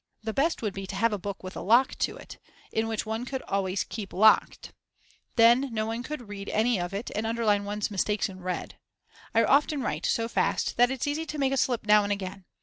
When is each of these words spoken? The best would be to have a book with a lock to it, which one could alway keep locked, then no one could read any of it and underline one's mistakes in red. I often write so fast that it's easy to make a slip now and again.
The 0.23 0.33
best 0.33 0.63
would 0.63 0.73
be 0.73 0.87
to 0.87 0.95
have 0.95 1.13
a 1.13 1.19
book 1.19 1.43
with 1.43 1.55
a 1.55 1.61
lock 1.61 1.93
to 1.99 2.17
it, 2.17 2.39
which 2.73 3.05
one 3.05 3.23
could 3.23 3.43
alway 3.43 3.75
keep 3.75 4.13
locked, 4.13 4.73
then 5.35 5.69
no 5.71 5.85
one 5.85 6.01
could 6.01 6.27
read 6.27 6.49
any 6.49 6.79
of 6.79 6.91
it 6.91 7.11
and 7.13 7.27
underline 7.27 7.65
one's 7.65 7.91
mistakes 7.91 8.27
in 8.27 8.39
red. 8.39 8.79
I 9.35 9.43
often 9.43 9.81
write 9.83 10.07
so 10.07 10.27
fast 10.27 10.75
that 10.77 10.89
it's 10.89 11.05
easy 11.05 11.27
to 11.27 11.37
make 11.37 11.53
a 11.53 11.55
slip 11.57 11.85
now 11.85 12.01
and 12.03 12.11
again. 12.11 12.45